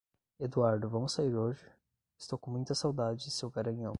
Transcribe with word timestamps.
Eduardo, 0.39 0.89
vamos 0.89 1.13
sair 1.13 1.35
hoje? 1.35 1.63
Estou 2.17 2.35
com 2.39 2.49
muitas 2.49 2.77
saudades 2.79 3.31
seu 3.35 3.51
garanhão. 3.51 3.89